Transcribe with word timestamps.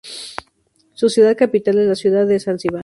Su 0.95 1.09
ciudad 1.09 1.37
capital 1.37 1.77
es 1.77 1.87
la 1.87 1.93
ciudad 1.93 2.25
de 2.25 2.39
Zanzíbar. 2.39 2.79